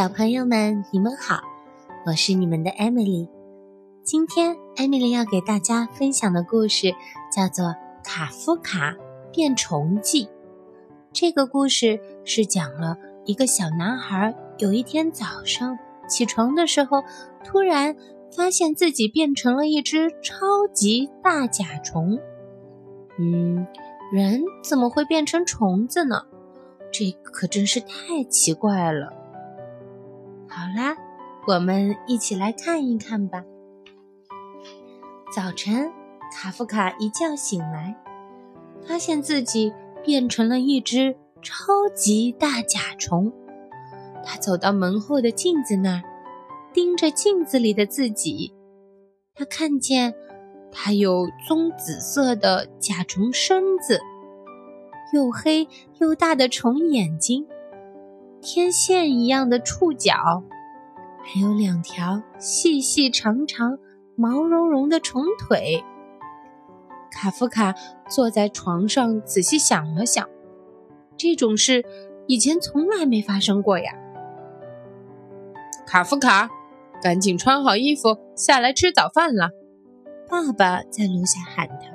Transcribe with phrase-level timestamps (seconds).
[0.00, 1.42] 小朋友们，你们好，
[2.06, 3.28] 我是你们的 Emily。
[4.02, 6.94] 今天 Emily 要给大家分享的故事
[7.30, 7.66] 叫做
[8.02, 8.96] 《卡夫卡
[9.30, 10.24] 变虫记》。
[11.12, 17.04] 这个故事是讲了一个小男孩有一天早上起床的时候，
[17.44, 17.94] 突然
[18.34, 22.18] 发现自己变成了一只超级大甲虫。
[23.18, 23.66] 嗯，
[24.10, 26.22] 人怎么会变成虫子呢？
[26.90, 29.19] 这可真是太奇怪了。
[30.52, 30.96] 好啦，
[31.46, 33.44] 我们一起来看一看吧。
[35.32, 35.92] 早晨，
[36.32, 37.94] 卡夫卡一觉醒来，
[38.84, 39.72] 发现自己
[40.04, 43.32] 变成了一只超级大甲虫。
[44.24, 46.02] 他走到门后的镜子那儿，
[46.74, 48.52] 盯着镜子里的自己。
[49.36, 50.12] 他看见
[50.72, 54.00] 他有棕紫色的甲虫身子，
[55.14, 55.68] 又黑
[56.00, 57.46] 又大的虫眼睛。
[58.42, 60.42] 天线一样的触角，
[61.22, 63.78] 还有两条细细长长、
[64.16, 65.84] 毛茸茸的虫腿。
[67.10, 67.74] 卡夫卡
[68.08, 70.26] 坐在床上，仔细想了想，
[71.18, 71.84] 这种事
[72.26, 73.92] 以前从来没发生过呀。
[75.86, 76.48] 卡夫卡，
[77.02, 79.50] 赶紧穿好衣服下来吃早饭了。
[80.30, 81.90] 爸爸在楼下喊他。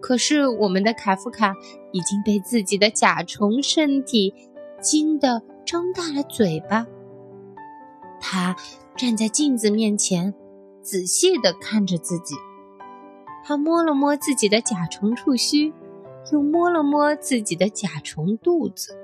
[0.00, 1.54] 可是我们的卡夫卡
[1.92, 4.34] 已经被自己的甲虫身体。
[4.86, 6.86] 惊得张大了嘴巴。
[8.20, 8.54] 他
[8.96, 10.32] 站在镜子面前，
[10.80, 12.36] 仔细的看着自己。
[13.44, 15.74] 他摸了摸自己的甲虫触须，
[16.30, 18.96] 又摸了摸自己的甲虫肚子。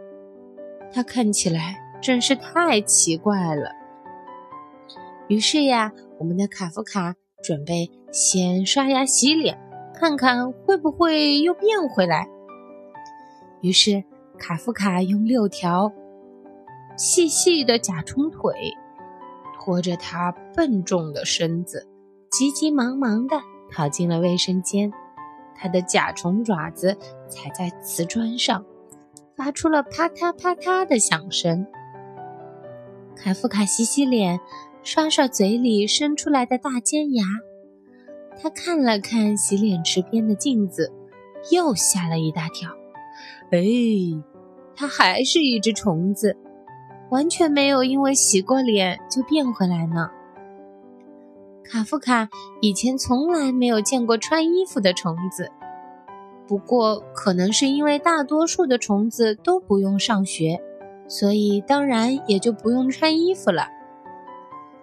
[0.93, 3.73] 他看起来真是太奇怪了。
[5.27, 9.59] 于是呀，我们的卡夫卡准备先刷牙洗脸，
[9.93, 12.29] 看看会不会又变回来。
[13.63, 14.05] 于是。
[14.43, 15.93] 卡夫卡用六条
[16.97, 18.53] 细细的甲虫腿
[19.55, 21.87] 拖着他笨重的身子，
[22.29, 24.93] 急急忙忙地跑进了卫生间。
[25.55, 26.97] 他的甲虫爪子
[27.29, 28.65] 踩在瓷砖上，
[29.37, 31.65] 发出了啪嗒啪嗒的响声。
[33.15, 34.41] 卡夫卡洗洗脸，
[34.83, 37.25] 刷刷嘴里伸出来的大尖牙。
[38.41, 40.93] 他看了看洗脸池边的镜子，
[41.53, 42.71] 又吓了一大跳。
[43.53, 43.61] 哎，
[44.75, 46.37] 它还是一只虫子，
[47.11, 50.11] 完全没有因为洗过脸就变回来呢。
[51.65, 52.29] 卡夫卡
[52.61, 55.51] 以前从来没有见过穿衣服的虫子，
[56.47, 60.61] 不过可能是因为大多数的虫子都不用上学，
[61.07, 63.69] 所以当然也就不用穿衣服了。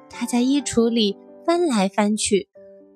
[0.09, 2.47] 他在衣橱里翻来翻去，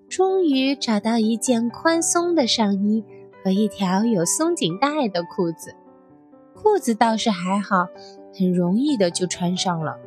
[0.09, 3.03] 终于找到一件宽松的上衣。
[3.43, 5.75] 和一条有松紧带的裤子，
[6.63, 7.87] 裤子倒是还好，
[8.33, 9.97] 很容易的就穿上了。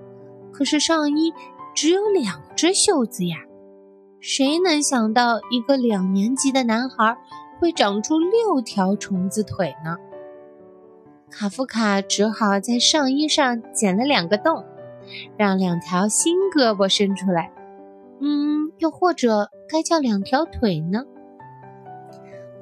[0.51, 1.33] 可是上衣
[1.75, 3.37] 只有两只袖子呀，
[4.21, 7.19] 谁能想到一个两年级的男孩
[7.61, 9.99] 会长出六条虫子腿呢？
[11.31, 14.65] 卡夫卡只好在上衣上剪了两个洞，
[15.37, 17.53] 让两条新胳膊伸出来。
[18.21, 21.05] 嗯，又或者该叫两条腿呢？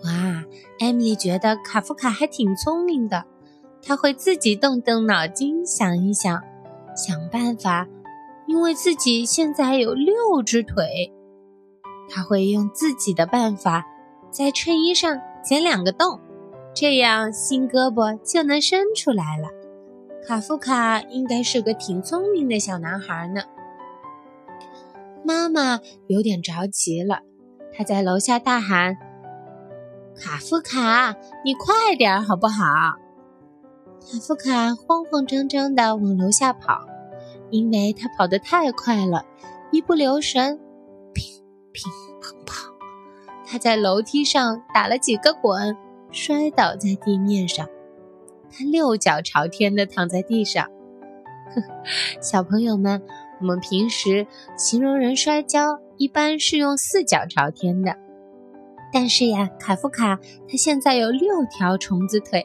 [0.05, 0.45] 哇，
[0.81, 3.25] 艾米丽觉得卡夫卡还挺聪明的，
[3.87, 6.43] 他会自己动动脑筋想一想，
[6.97, 7.87] 想办法。
[8.47, 11.11] 因为自己现在有六只腿，
[12.11, 13.87] 他会用自己的办法
[14.31, 16.21] 在衬衣上剪两个洞，
[16.75, 19.49] 这样新胳膊就能伸出来了。
[20.27, 23.41] 卡夫卡应该是个挺聪明的小男孩呢。
[25.25, 27.21] 妈妈有点着急了，
[27.73, 28.95] 她在楼下大喊。
[30.15, 32.63] 卡夫卡，你快点好不好？
[34.07, 36.87] 卡夫卡慌慌张张地往楼下跑，
[37.49, 39.25] 因为他跑得太快了，
[39.73, 40.61] 一不留神，
[41.15, 41.25] 乒
[41.73, 42.71] 乒乓乓，
[43.47, 45.75] 他在楼梯上打了几个滚，
[46.11, 47.67] 摔倒在地面上。
[48.51, 50.69] 他六脚朝天地躺在地上。
[52.21, 53.03] 小朋友们，
[53.41, 57.97] 我们平时形容人摔跤，一般是用四脚朝天的。
[58.93, 62.45] 但是呀，卡夫卡他现在有六条虫子腿，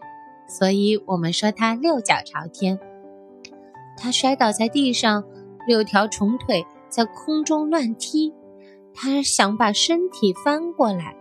[0.49, 2.77] 所以我们说他六脚朝天。
[3.95, 5.23] 他摔倒在地上，
[5.67, 8.33] 六条虫腿在空中乱踢。
[8.93, 11.15] 他想把身体翻过来，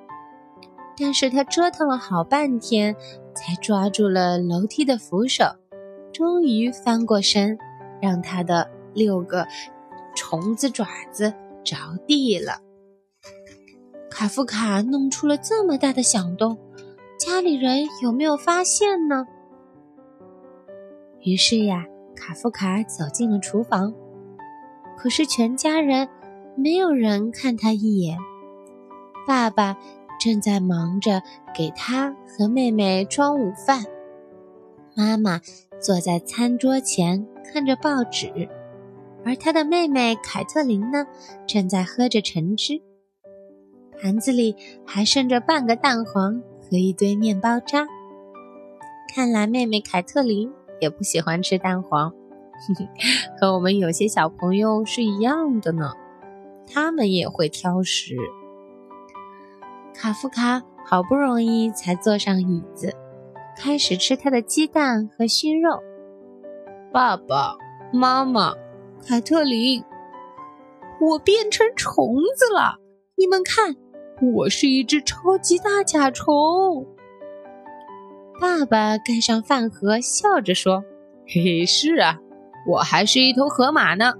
[0.96, 2.96] 但是他折腾了好半天，
[3.34, 5.44] 才抓住了楼梯的扶手，
[6.12, 7.58] 终于翻过身，
[8.00, 9.46] 让他的六个
[10.16, 11.76] 虫子爪子着
[12.06, 12.62] 地了。
[14.10, 16.58] 卡夫卡弄出了这么大的响动，
[17.18, 19.26] 家里人有没有发现呢？
[21.20, 21.84] 于是呀，
[22.14, 23.92] 卡夫卡走进了厨房，
[24.96, 26.08] 可是全家人
[26.56, 28.16] 没有人看他一眼。
[29.26, 29.76] 爸爸
[30.20, 31.20] 正在忙着
[31.52, 33.84] 给他和妹妹装午饭，
[34.94, 35.40] 妈妈
[35.80, 38.48] 坐在餐桌前看着报纸，
[39.24, 41.04] 而他的妹妹凯特琳呢，
[41.48, 42.80] 正在喝着橙汁，
[44.00, 44.54] 盘子里
[44.86, 46.40] 还剩着半个蛋黄。
[46.70, 47.86] 和一堆面包渣。
[49.14, 52.12] 看来妹妹凯特琳也不喜欢吃蛋黄，
[53.40, 55.92] 和我们有些小朋友是一样的呢，
[56.66, 58.16] 他们也会挑食。
[59.94, 62.94] 卡夫卡好不容易才坐上椅子，
[63.56, 65.80] 开始吃他的鸡蛋和熏肉。
[66.92, 67.56] 爸爸
[67.92, 68.54] 妈妈，
[69.06, 69.82] 凯特琳，
[71.00, 72.76] 我变成虫子了！
[73.16, 73.74] 你们看，
[74.20, 76.86] 我是一只超级大甲虫。
[78.40, 80.82] 爸爸盖上饭盒，笑着说
[81.26, 82.18] ：“嘿嘿，是啊，
[82.66, 84.14] 我还是一头河马呢。”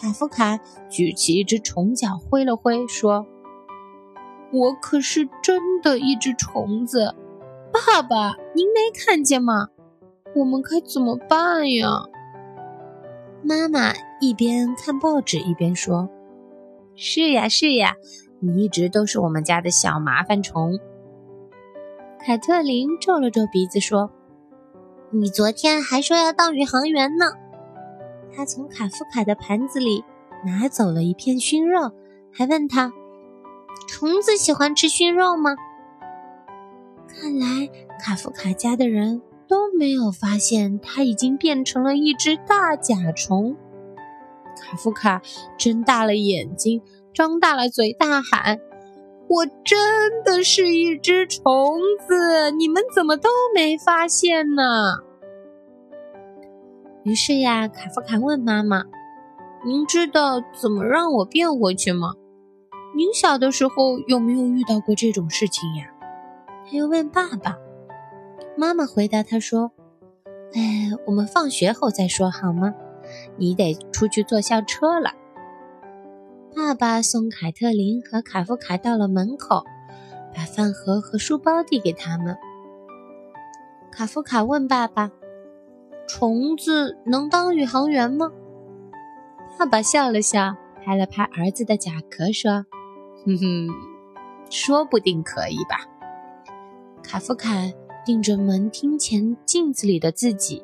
[0.00, 0.58] 卡夫卡
[0.88, 3.26] 举起一只虫脚，挥了挥，说。
[4.52, 7.14] 我可是真的一只虫子，
[7.72, 9.68] 爸爸，您没看见吗？
[10.34, 12.04] 我们该怎么办呀？
[13.42, 16.08] 妈妈一边看报纸一边说
[16.96, 17.96] ：“是呀，是呀，
[18.42, 20.78] 你一直都是我们家的小麻烦虫。”
[22.18, 24.10] 凯特琳皱了皱鼻子说
[25.10, 27.26] ：“你昨天还说要当宇航员呢。”
[28.34, 30.04] 他从卡夫卡的盘子里
[30.44, 31.92] 拿走了一片熏肉，
[32.32, 32.92] 还问他。
[33.88, 35.54] 虫子喜欢吃熏肉吗？
[37.08, 37.68] 看来
[38.00, 43.54] 卡夫卡家的人都没有发现他已经变成了一只大甲虫。
[44.56, 45.20] 卡夫卡
[45.58, 46.80] 睁大了眼睛，
[47.14, 48.58] 张大了嘴，大喊
[49.28, 51.42] ：“我真的是一只虫
[52.06, 52.50] 子！
[52.52, 54.62] 你们怎么都没发现呢？”
[57.04, 58.84] 于是呀，卡夫卡问妈妈
[59.66, 62.14] ：“您知道怎么让我变回去吗？”
[62.94, 65.86] 您小的时候有没有遇到过这种事情呀？
[66.64, 67.56] 他又问爸爸。
[68.56, 69.72] 妈妈回答他说
[70.54, 72.74] ：“哎，我们放学后再说好吗？
[73.36, 75.10] 你得出去坐校车了。”
[76.54, 79.64] 爸爸送凯特琳和卡夫卡到了门口，
[80.34, 82.36] 把饭盒和书包递给他们。
[83.90, 85.10] 卡夫卡问爸爸
[86.06, 88.30] ：“虫子能当宇航员吗？”
[89.58, 90.54] 爸爸笑了笑，
[90.84, 92.66] 拍了拍儿子的甲壳，说。
[93.24, 93.68] 哼哼，
[94.50, 95.86] 说不定可以吧。
[97.02, 97.50] 卡夫卡
[98.04, 100.62] 盯着门厅前镜子里的自己，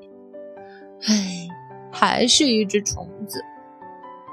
[1.06, 1.48] 唉，
[1.90, 3.42] 还是一只虫子，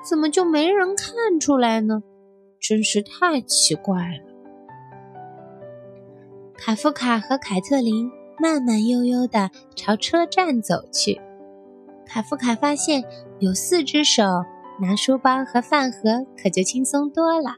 [0.08, 2.04] 怎么就没人看出来呢？
[2.60, 4.24] 真是太奇怪了。
[6.58, 8.10] 卡夫卡和凯特琳
[8.40, 11.20] 慢慢悠悠地朝车站走去。
[12.06, 13.04] 卡夫卡发现
[13.40, 14.24] 有四只手
[14.80, 17.56] 拿书包和饭盒，可就轻松多了。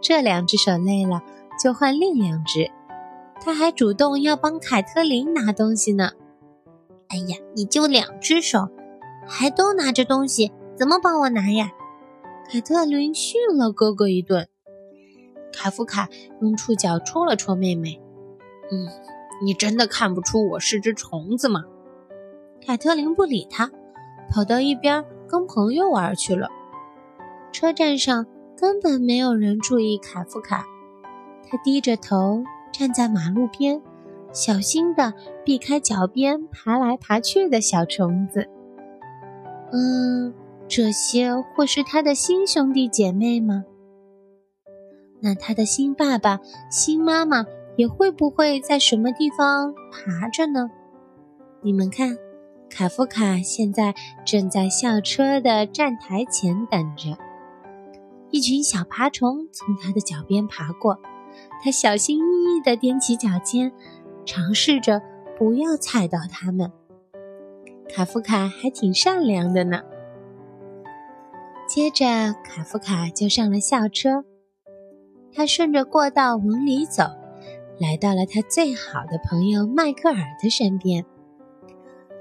[0.00, 1.22] 这两只手累了，
[1.62, 2.70] 就换另两只。
[3.42, 6.10] 他还主动要帮凯特琳拿东西呢。
[7.08, 8.68] 哎呀，你就两只手，
[9.26, 11.70] 还都拿着东西，怎么帮我拿呀？
[12.52, 14.48] 凯特琳训了哥哥一顿。
[15.52, 16.08] 卡夫卡
[16.40, 18.00] 用触角戳了戳妹妹。
[18.72, 18.88] 嗯，
[19.44, 21.64] 你真的看不出我是只虫子吗？
[22.66, 23.70] 凯特琳不理他，
[24.28, 26.48] 跑到一边跟朋友玩去了。
[27.52, 28.26] 车站上。
[28.58, 30.66] 根本没有人注意卡夫卡，
[31.48, 33.80] 他低着头站在马路边，
[34.34, 35.14] 小心地
[35.46, 38.50] 避开脚边爬来爬去的小虫子。
[39.72, 40.34] 嗯，
[40.70, 43.64] 这些会是他的新兄弟姐妹吗？
[45.20, 46.38] 那他的新爸爸、
[46.70, 50.70] 新妈妈也会不会在什么地方爬着呢？
[51.60, 52.16] 你们看，
[52.70, 57.18] 卡夫卡现在正在校车的站台前等着。
[58.30, 61.00] 一群小爬虫从他的脚边爬过，
[61.64, 63.72] 他小心翼翼地踮起脚尖，
[64.24, 65.02] 尝试着
[65.36, 66.70] 不要踩到它们。
[67.92, 69.82] 卡夫卡还挺善良的呢。
[71.70, 72.04] 接着，
[72.42, 74.24] 卡夫卡就上了校车，
[75.32, 77.04] 他顺着过道往里走，
[77.78, 81.06] 来到了他最好的朋友迈克尔的身边。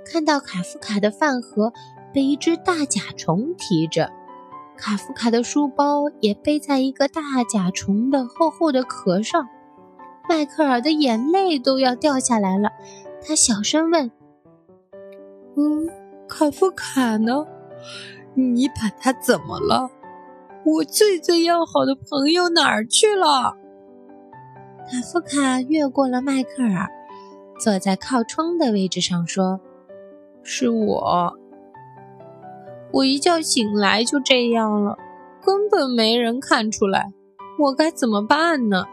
[0.06, 1.74] 看到卡夫卡的饭盒
[2.14, 4.12] 被一只大甲虫提着。
[4.78, 9.48] 卡夫卡的书包也背在一个大甲虫的厚厚的壳上，
[10.30, 12.70] 迈克尔的眼泪都要掉下来了。
[13.20, 14.12] 他小声问
[15.58, 15.90] ：“嗯，
[16.28, 17.48] 卡夫卡呢？
[18.34, 19.90] 你把他怎么了？
[20.66, 23.58] 我最最要好的朋友哪儿去了？”
[24.90, 26.90] 卡夫卡越过了迈克尔，
[27.60, 29.60] 坐在靠窗的位置上说
[30.44, 31.38] ：“是我。
[32.92, 34.98] 我一觉醒来就这样了，
[35.42, 37.14] 根本没人看出来，
[37.60, 38.86] 我该怎么办呢？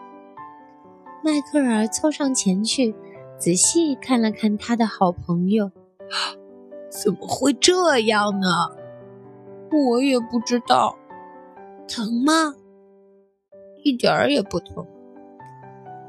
[1.25, 2.95] 迈克尔凑上前去，
[3.39, 5.71] 仔细看了看他的好朋友。
[6.89, 8.76] 怎么会这样呢？
[9.73, 10.97] 我也不知道。
[11.89, 12.55] 疼吗？
[13.85, 14.87] 一点儿也不疼。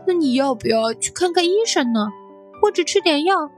[0.07, 2.07] 那你要不要去看看医生呢？
[2.61, 3.49] 或者吃点药？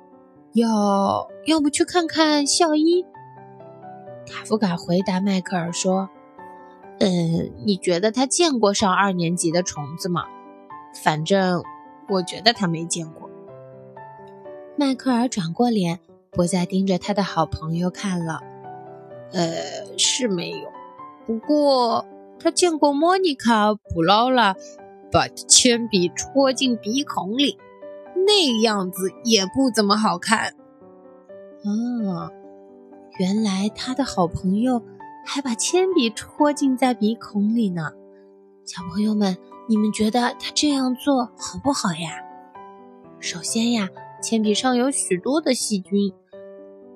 [0.54, 3.06] 要，要不去看看校医？
[4.28, 6.10] 卡夫卡回答迈克尔说
[7.00, 10.26] ：“嗯，你觉得他见过上二年级的虫子吗？
[11.04, 11.64] 反正
[12.10, 13.30] 我觉得他没见过。”
[14.76, 16.00] 迈克尔转过脸，
[16.32, 18.42] 不再盯着他的好朋友看了。
[19.32, 20.70] 呃，是没有。
[21.26, 22.06] 不过
[22.40, 24.56] 他见过莫妮卡·普劳拉
[25.12, 27.58] 把铅笔戳进鼻孔里，
[28.28, 30.56] 那样子也不怎么好看。
[31.64, 32.32] 啊。
[33.20, 34.82] 原来他的好朋友
[35.26, 37.92] 还把铅笔戳进在鼻孔里呢。
[38.64, 42.24] 小朋友们，你们觉得他这样做好不好呀？
[43.20, 43.90] 首先呀，
[44.22, 46.14] 铅笔上有许多的细菌，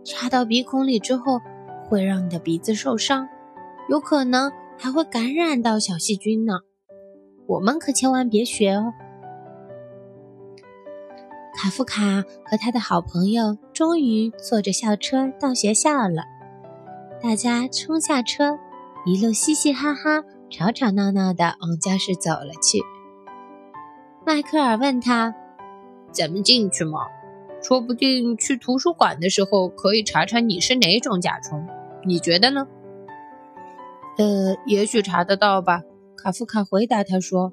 [0.06, 1.42] 插到鼻孔里之后
[1.94, 3.30] 会让你的鼻子受伤，
[3.88, 6.62] 有可能还会感染到小细菌呢。
[7.46, 8.94] 我们可千万别学哦。
[11.56, 16.24] 卡夫卡和他的好朋友终于坐着校车到学校了。
[17.22, 18.58] 大家冲下车，
[19.06, 22.80] 一路嘻嘻哈哈、吵吵闹闹的往教室走了去。
[24.26, 25.36] 迈克尔问他
[26.12, 27.02] ：“咱们进去吗？
[27.62, 31.66] 说不定去图书馆的时候可以查查你是哪种甲虫，
[32.06, 32.68] 你觉得呢
[34.18, 35.82] ？”“呃，也许查得到吧。”
[36.16, 37.52] 卡夫卡回答他说：“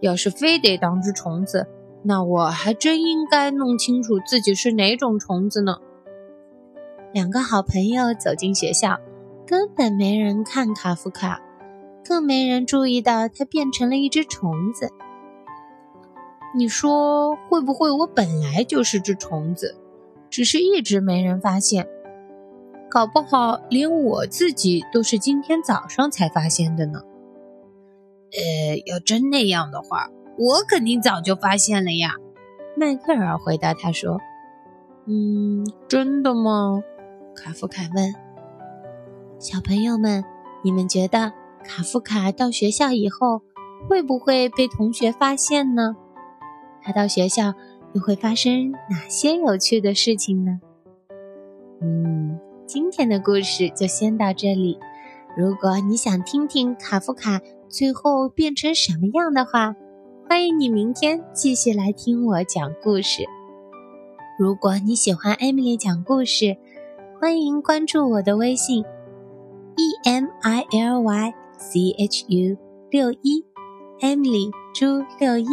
[0.00, 1.66] 要是非得当只虫子。”
[2.08, 5.78] 那我还真应该弄清楚自己是哪种虫子呢。
[7.12, 9.00] 两个好朋友走进学校，
[9.44, 11.40] 根本没人看卡夫卡，
[12.04, 14.90] 更没人注意到他变成了一只虫子。
[16.54, 19.76] 你说会不会我本来就是只虫子，
[20.30, 21.88] 只是一直没人发现？
[22.96, 27.02] 搞不好连我自己都是今天早上才发现的呢。
[28.32, 30.08] 呃，要真那样的话。
[30.38, 32.12] 我肯定早就发现了呀，
[32.74, 34.18] 迈克尔回答他说
[35.04, 36.82] ：“嗯，真的吗？”
[37.36, 38.14] 卡夫卡问。
[39.38, 40.24] 小朋友们，
[40.64, 43.42] 你们觉得卡夫卡到学校以后
[43.90, 45.96] 会不会被同学发现呢？
[46.80, 47.52] 他到学校
[47.92, 50.60] 又会发生哪些有趣的事情呢？
[51.82, 52.15] 嗯，
[52.66, 54.78] 今天的故事就先到这里。
[55.36, 59.76] 如果你想听听卡夫卡最后变成什么样的话，
[60.28, 63.24] 欢迎你明天继续来听我讲故事。
[64.38, 66.56] 如果你喜欢艾米丽讲故事，
[67.20, 68.84] 欢迎关注我的微信
[69.76, 72.56] e m i l y c h u
[72.90, 73.44] 六一
[74.00, 75.46] ，Emily 朱六一。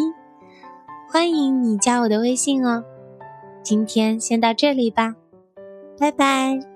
[1.09, 2.83] 欢迎你加我的微信哦。
[3.61, 5.15] 今天先到这里吧，
[5.99, 6.72] 拜拜。